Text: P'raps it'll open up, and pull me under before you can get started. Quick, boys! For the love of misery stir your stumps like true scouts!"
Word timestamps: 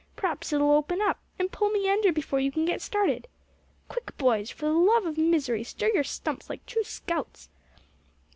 P'raps 0.15 0.51
it'll 0.51 0.71
open 0.71 0.99
up, 0.99 1.19
and 1.37 1.51
pull 1.51 1.69
me 1.69 1.87
under 1.87 2.11
before 2.11 2.39
you 2.39 2.51
can 2.51 2.65
get 2.65 2.81
started. 2.81 3.27
Quick, 3.87 4.17
boys! 4.17 4.49
For 4.49 4.65
the 4.65 4.71
love 4.73 5.05
of 5.05 5.15
misery 5.15 5.63
stir 5.63 5.91
your 5.93 6.03
stumps 6.03 6.49
like 6.49 6.65
true 6.65 6.83
scouts!" 6.83 7.49